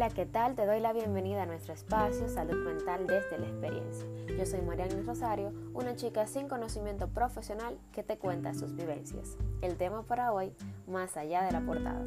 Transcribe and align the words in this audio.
Hola, 0.00 0.08
¿qué 0.08 0.24
tal? 0.24 0.54
Te 0.54 0.64
doy 0.64 0.80
la 0.80 0.94
bienvenida 0.94 1.42
a 1.42 1.46
nuestro 1.46 1.74
espacio 1.74 2.26
Salud 2.26 2.56
Mental 2.64 3.06
desde 3.06 3.38
la 3.38 3.46
experiencia. 3.46 4.08
Yo 4.34 4.46
soy 4.46 4.62
Mariana 4.62 5.02
Rosario, 5.04 5.52
una 5.74 5.94
chica 5.94 6.26
sin 6.26 6.48
conocimiento 6.48 7.08
profesional 7.08 7.78
que 7.92 8.02
te 8.02 8.16
cuenta 8.16 8.54
sus 8.54 8.74
vivencias. 8.74 9.36
El 9.60 9.76
tema 9.76 10.02
para 10.04 10.32
hoy, 10.32 10.54
más 10.86 11.18
allá 11.18 11.42
de 11.42 11.52
la 11.52 11.60
portada. 11.60 12.02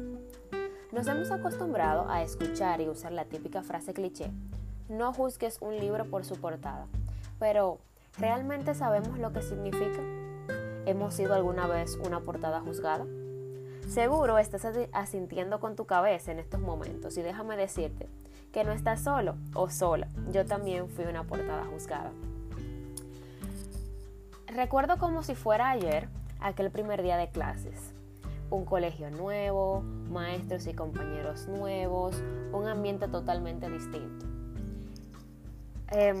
Nos 0.90 1.06
hemos 1.06 1.30
acostumbrado 1.30 2.10
a 2.10 2.24
escuchar 2.24 2.80
y 2.80 2.88
usar 2.88 3.12
la 3.12 3.26
típica 3.26 3.62
frase 3.62 3.94
cliché, 3.94 4.32
no 4.88 5.12
juzgues 5.12 5.58
un 5.60 5.78
libro 5.78 6.04
por 6.10 6.24
su 6.24 6.34
portada, 6.40 6.88
pero 7.38 7.78
¿realmente 8.18 8.74
sabemos 8.74 9.20
lo 9.20 9.32
que 9.32 9.40
significa? 9.40 10.00
¿Hemos 10.84 11.14
sido 11.14 11.32
alguna 11.32 11.68
vez 11.68 11.96
una 12.04 12.18
portada 12.18 12.60
juzgada? 12.60 13.06
Seguro 13.88 14.38
estás 14.38 14.66
asintiendo 14.92 15.60
con 15.60 15.76
tu 15.76 15.86
cabeza 15.86 16.32
en 16.32 16.38
estos 16.38 16.60
momentos 16.60 17.16
y 17.16 17.22
déjame 17.22 17.56
decirte 17.56 18.08
que 18.52 18.64
no 18.64 18.72
estás 18.72 19.02
solo 19.02 19.36
o 19.54 19.68
sola. 19.68 20.08
Yo 20.32 20.46
también 20.46 20.88
fui 20.88 21.04
una 21.04 21.24
portada 21.24 21.64
juzgada. 21.66 22.12
Recuerdo 24.46 24.98
como 24.98 25.22
si 25.22 25.34
fuera 25.34 25.70
ayer 25.70 26.08
aquel 26.40 26.70
primer 26.70 27.02
día 27.02 27.16
de 27.16 27.28
clases. 27.30 27.92
Un 28.50 28.64
colegio 28.64 29.10
nuevo, 29.10 29.82
maestros 29.82 30.66
y 30.66 30.74
compañeros 30.74 31.48
nuevos, 31.48 32.22
un 32.52 32.68
ambiente 32.68 33.08
totalmente 33.08 33.68
distinto. 33.68 34.26
Em, 35.90 36.20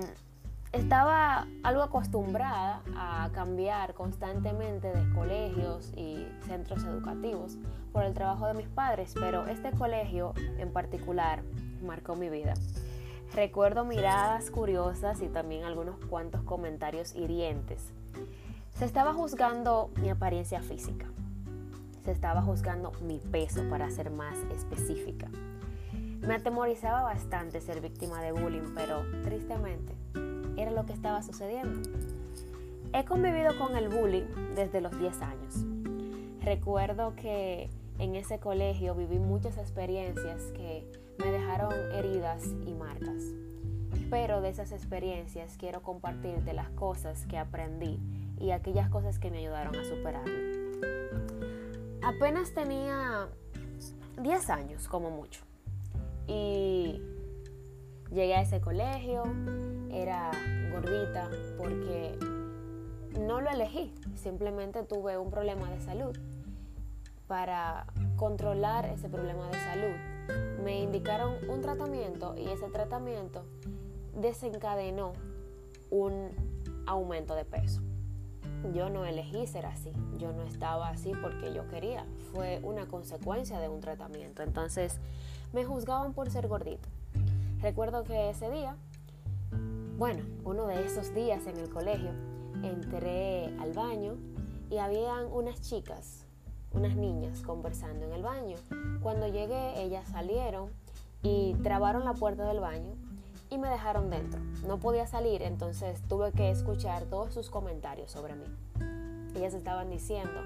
estaba 0.74 1.46
algo 1.62 1.82
acostumbrada 1.82 2.82
a 2.96 3.30
cambiar 3.32 3.94
constantemente 3.94 4.88
de 4.92 5.14
colegios 5.14 5.92
y 5.96 6.26
centros 6.46 6.82
educativos 6.84 7.56
por 7.92 8.04
el 8.04 8.12
trabajo 8.12 8.48
de 8.48 8.54
mis 8.54 8.66
padres, 8.66 9.14
pero 9.14 9.46
este 9.46 9.70
colegio 9.70 10.34
en 10.58 10.72
particular 10.72 11.42
marcó 11.80 12.16
mi 12.16 12.28
vida. 12.28 12.54
Recuerdo 13.34 13.84
miradas 13.84 14.50
curiosas 14.50 15.22
y 15.22 15.28
también 15.28 15.64
algunos 15.64 15.96
cuantos 16.06 16.42
comentarios 16.42 17.14
hirientes. 17.14 17.92
Se 18.74 18.84
estaba 18.84 19.14
juzgando 19.14 19.90
mi 20.00 20.10
apariencia 20.10 20.60
física. 20.60 21.06
Se 22.04 22.10
estaba 22.10 22.42
juzgando 22.42 22.90
mi 23.00 23.18
peso 23.18 23.62
para 23.70 23.90
ser 23.90 24.10
más 24.10 24.36
específica. 24.50 25.28
Me 26.20 26.34
atemorizaba 26.34 27.02
bastante 27.02 27.60
ser 27.60 27.80
víctima 27.80 28.20
de 28.22 28.32
bullying, 28.32 28.74
pero 28.74 29.02
tristemente 29.22 30.03
era 30.56 30.70
lo 30.70 30.86
que 30.86 30.92
estaba 30.92 31.22
sucediendo. 31.22 31.88
He 32.92 33.04
convivido 33.04 33.58
con 33.58 33.76
el 33.76 33.88
bullying 33.88 34.54
desde 34.54 34.80
los 34.80 34.98
10 34.98 35.22
años. 35.22 35.64
Recuerdo 36.42 37.14
que 37.16 37.70
en 37.98 38.14
ese 38.14 38.38
colegio 38.38 38.94
viví 38.94 39.18
muchas 39.18 39.58
experiencias 39.58 40.42
que 40.54 40.86
me 41.18 41.30
dejaron 41.30 41.72
heridas 41.92 42.44
y 42.66 42.74
marcas. 42.74 43.22
Pero 44.10 44.40
de 44.40 44.50
esas 44.50 44.72
experiencias 44.72 45.56
quiero 45.56 45.82
compartirte 45.82 46.52
las 46.52 46.68
cosas 46.70 47.26
que 47.26 47.38
aprendí 47.38 47.98
y 48.38 48.50
aquellas 48.50 48.88
cosas 48.90 49.18
que 49.18 49.30
me 49.30 49.38
ayudaron 49.38 49.74
a 49.74 49.84
superarlo. 49.84 50.34
Apenas 52.02 52.52
tenía 52.52 53.28
10 54.20 54.50
años 54.50 54.88
como 54.88 55.10
mucho. 55.10 55.42
Y 56.26 57.00
llegué 58.10 58.34
a 58.34 58.42
ese 58.42 58.60
colegio, 58.60 59.24
era 59.90 60.30
porque 61.56 62.18
no 63.20 63.40
lo 63.40 63.50
elegí, 63.50 63.92
simplemente 64.16 64.82
tuve 64.82 65.18
un 65.18 65.30
problema 65.30 65.70
de 65.70 65.80
salud. 65.80 66.16
Para 67.26 67.86
controlar 68.16 68.86
ese 68.86 69.08
problema 69.08 69.48
de 69.48 69.58
salud 69.64 70.14
me 70.62 70.82
indicaron 70.82 71.36
un 71.48 71.60
tratamiento 71.60 72.34
y 72.36 72.48
ese 72.48 72.68
tratamiento 72.68 73.44
desencadenó 74.14 75.12
un 75.90 76.30
aumento 76.86 77.34
de 77.34 77.44
peso. 77.44 77.82
Yo 78.72 78.88
no 78.88 79.04
elegí 79.04 79.46
ser 79.46 79.66
así, 79.66 79.92
yo 80.18 80.32
no 80.32 80.42
estaba 80.44 80.88
así 80.88 81.12
porque 81.20 81.52
yo 81.52 81.68
quería, 81.68 82.06
fue 82.32 82.60
una 82.62 82.86
consecuencia 82.86 83.60
de 83.60 83.68
un 83.68 83.80
tratamiento. 83.80 84.42
Entonces 84.42 84.98
me 85.52 85.64
juzgaban 85.64 86.14
por 86.14 86.30
ser 86.30 86.48
gordito. 86.48 86.88
Recuerdo 87.60 88.04
que 88.04 88.30
ese 88.30 88.50
día 88.50 88.76
bueno, 89.96 90.24
uno 90.44 90.66
de 90.66 90.84
esos 90.84 91.14
días 91.14 91.46
en 91.46 91.56
el 91.56 91.68
colegio 91.70 92.10
entré 92.62 93.46
al 93.60 93.72
baño 93.72 94.16
y 94.68 94.78
habían 94.78 95.26
unas 95.30 95.60
chicas, 95.60 96.26
unas 96.72 96.96
niñas 96.96 97.42
conversando 97.42 98.04
en 98.06 98.12
el 98.12 98.22
baño. 98.22 98.56
Cuando 99.02 99.28
llegué, 99.28 99.80
ellas 99.82 100.08
salieron 100.08 100.70
y 101.22 101.54
trabaron 101.62 102.04
la 102.04 102.14
puerta 102.14 102.44
del 102.48 102.58
baño 102.58 102.96
y 103.50 103.58
me 103.58 103.68
dejaron 103.68 104.10
dentro. 104.10 104.40
No 104.66 104.78
podía 104.78 105.06
salir, 105.06 105.42
entonces 105.42 106.02
tuve 106.08 106.32
que 106.32 106.50
escuchar 106.50 107.04
todos 107.04 107.32
sus 107.32 107.48
comentarios 107.48 108.10
sobre 108.10 108.34
mí. 108.34 108.46
Ellas 109.36 109.54
estaban 109.54 109.90
diciendo 109.90 110.42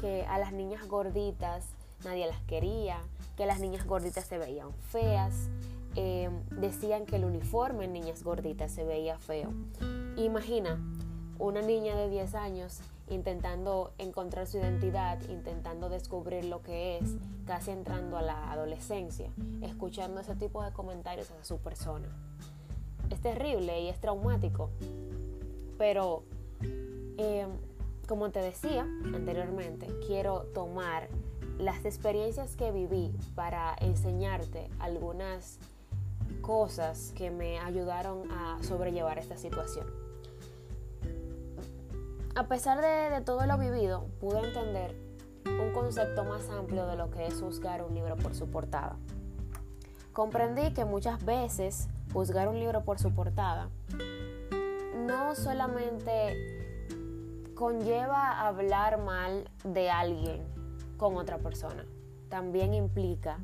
que 0.00 0.26
a 0.26 0.38
las 0.38 0.52
niñas 0.52 0.86
gorditas 0.88 1.68
nadie 2.04 2.26
las 2.26 2.42
quería, 2.42 2.98
que 3.36 3.46
las 3.46 3.60
niñas 3.60 3.86
gorditas 3.86 4.26
se 4.26 4.36
veían 4.36 4.72
feas, 4.90 5.48
Em, 5.96 6.44
decían 6.50 7.04
que 7.04 7.16
el 7.16 7.24
uniforme 7.24 7.86
en 7.86 7.92
niñas 7.92 8.22
gorditas 8.22 8.70
se 8.70 8.84
veía 8.84 9.18
feo. 9.18 9.50
Imagina 10.16 10.80
una 11.38 11.62
niña 11.62 11.96
de 11.96 12.08
10 12.08 12.34
años 12.34 12.80
intentando 13.08 13.92
encontrar 13.98 14.46
su 14.46 14.58
identidad, 14.58 15.20
intentando 15.28 15.88
descubrir 15.88 16.44
lo 16.44 16.62
que 16.62 16.98
es, 16.98 17.16
casi 17.44 17.72
entrando 17.72 18.16
a 18.16 18.22
la 18.22 18.52
adolescencia, 18.52 19.32
escuchando 19.62 20.20
ese 20.20 20.36
tipo 20.36 20.62
de 20.62 20.72
comentarios 20.72 21.30
a 21.32 21.44
su 21.44 21.58
persona. 21.58 22.08
Es 23.10 23.20
terrible 23.20 23.80
y 23.82 23.88
es 23.88 24.00
traumático, 24.00 24.70
pero 25.76 26.22
em, 27.16 27.50
como 28.06 28.30
te 28.30 28.40
decía 28.40 28.86
anteriormente, 29.12 29.88
quiero 30.06 30.44
tomar 30.54 31.08
las 31.58 31.84
experiencias 31.84 32.54
que 32.54 32.70
viví 32.70 33.12
para 33.34 33.74
enseñarte 33.80 34.68
algunas 34.78 35.58
cosas 36.50 37.12
que 37.16 37.30
me 37.30 37.60
ayudaron 37.60 38.28
a 38.32 38.60
sobrellevar 38.64 39.20
esta 39.20 39.36
situación. 39.36 39.86
A 42.34 42.48
pesar 42.48 42.80
de, 42.80 43.20
todo 43.20 43.46
lo 43.46 43.56
vivido, 43.56 44.08
pude 44.18 44.40
entender 44.40 44.96
un 45.46 45.72
concepto 45.72 46.24
más 46.24 46.50
amplio 46.50 46.88
de 46.88 46.96
lo 46.96 47.08
que 47.12 47.28
es 47.28 47.40
juzgar 47.40 47.84
un 47.84 47.94
libro 47.94 48.16
por 48.16 48.34
su 48.34 48.50
portada. 48.50 48.96
Comprendí 50.12 50.72
que 50.74 50.84
muchas 50.84 51.24
veces 51.24 51.86
juzgar 52.12 52.48
un 52.48 52.58
libro 52.58 52.82
por 52.82 52.98
su 52.98 53.14
portada 53.14 53.68
no 55.06 55.36
solamente 55.36 56.88
conlleva 57.54 58.44
hablar 58.44 59.00
mal 59.00 59.48
de 59.62 59.88
alguien 59.88 60.42
con 60.96 61.16
otra 61.16 61.38
persona, 61.38 61.86
también 62.30 62.72
implica 62.72 63.38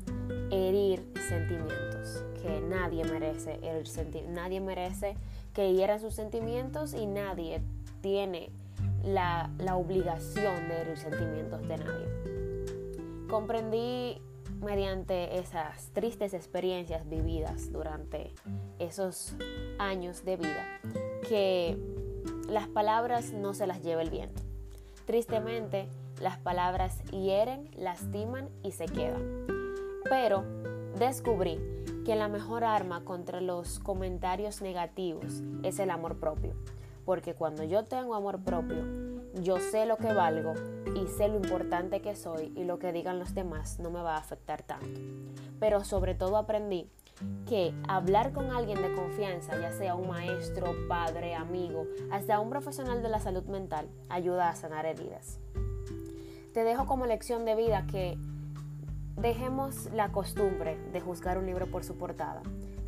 herir 0.49 1.05
sentimientos 1.29 2.23
que 2.41 2.61
nadie 2.61 3.03
merece 3.03 3.59
herir 3.61 3.85
nadie 4.29 4.61
merece 4.61 5.15
que 5.53 5.73
hieran 5.73 5.99
sus 5.99 6.15
sentimientos 6.15 6.93
y 6.93 7.05
nadie 7.05 7.61
tiene 8.01 8.49
la, 9.03 9.51
la 9.59 9.75
obligación 9.75 10.67
de 10.67 10.81
herir 10.81 10.97
sentimientos 10.97 11.61
de 11.67 11.77
nadie. 11.77 13.27
Comprendí 13.29 14.21
mediante 14.61 15.37
esas 15.37 15.89
tristes 15.93 16.33
experiencias 16.33 17.07
vividas 17.07 17.71
durante 17.71 18.33
esos 18.79 19.33
años 19.77 20.23
de 20.23 20.37
vida 20.37 20.65
que 21.27 21.77
las 22.49 22.67
palabras 22.67 23.33
no 23.33 23.53
se 23.53 23.67
las 23.67 23.83
lleva 23.83 24.01
el 24.01 24.09
viento. 24.09 24.41
Tristemente, 25.05 25.87
las 26.21 26.37
palabras 26.37 27.01
hieren, 27.11 27.69
lastiman 27.77 28.49
y 28.63 28.71
se 28.71 28.85
quedan. 28.85 29.45
Pero 30.09 30.43
descubrí 30.97 31.59
que 32.05 32.15
la 32.15 32.27
mejor 32.27 32.63
arma 32.63 33.03
contra 33.03 33.41
los 33.41 33.79
comentarios 33.79 34.61
negativos 34.61 35.43
es 35.63 35.79
el 35.79 35.89
amor 35.89 36.19
propio. 36.19 36.55
Porque 37.05 37.33
cuando 37.33 37.63
yo 37.63 37.85
tengo 37.85 38.15
amor 38.15 38.39
propio, 38.39 38.83
yo 39.41 39.59
sé 39.59 39.85
lo 39.85 39.97
que 39.97 40.13
valgo 40.13 40.53
y 40.95 41.07
sé 41.07 41.27
lo 41.27 41.35
importante 41.35 42.01
que 42.01 42.15
soy 42.15 42.51
y 42.55 42.63
lo 42.63 42.79
que 42.79 42.91
digan 42.91 43.19
los 43.19 43.33
demás 43.33 43.79
no 43.79 43.89
me 43.89 44.01
va 44.01 44.15
a 44.15 44.19
afectar 44.19 44.63
tanto. 44.63 44.99
Pero 45.59 45.83
sobre 45.83 46.15
todo 46.15 46.37
aprendí 46.37 46.89
que 47.47 47.73
hablar 47.87 48.31
con 48.31 48.51
alguien 48.51 48.81
de 48.81 48.93
confianza, 48.93 49.59
ya 49.59 49.71
sea 49.71 49.95
un 49.95 50.07
maestro, 50.07 50.73
padre, 50.87 51.33
amigo, 51.33 51.85
hasta 52.11 52.39
un 52.39 52.49
profesional 52.49 53.01
de 53.01 53.09
la 53.09 53.19
salud 53.19 53.43
mental, 53.45 53.87
ayuda 54.09 54.49
a 54.49 54.55
sanar 54.55 54.85
heridas 54.85 55.39
te 56.57 56.63
dejo 56.63 56.87
como 56.87 57.05
lección 57.05 57.45
de 57.45 57.53
vida 57.53 57.85
que 57.85 58.17
dejemos 59.15 59.91
la 59.93 60.11
costumbre 60.11 60.75
de 60.91 60.99
juzgar 60.99 61.37
un 61.37 61.45
libro 61.45 61.67
por 61.67 61.83
su 61.83 61.99
portada. 61.99 62.41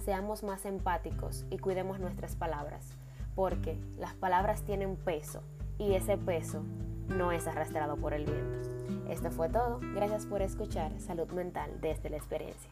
Seamos 0.04 0.42
más 0.42 0.66
empáticos 0.66 1.46
y 1.52 1.60
cuidemos 1.60 2.00
nuestras 2.00 2.36
palabras, 2.36 2.88
porque 3.36 3.80
las 4.00 4.16
palabras 4.16 4.64
tienen 4.64 4.96
peso 4.96 5.44
y 5.78 5.94
ese 5.94 6.18
peso 6.18 6.64
no 7.10 7.32
es 7.32 7.46
arrastrado 7.46 7.96
por 7.96 8.16
el 8.16 8.26
viento. 8.26 8.72
Esto 9.08 9.30
fue 9.30 9.50
todo. 9.50 9.80
Gracias 9.94 10.26
por 10.26 10.42
escuchar 10.42 11.00
Salud 11.00 11.30
Mental 11.30 11.70
desde 11.80 12.10
la 12.10 12.18
experiencia. 12.18 12.72